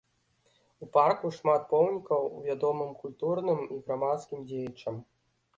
[0.85, 5.03] У парку шмат помнікаў вядомым культурным і грамадскім дзеячам.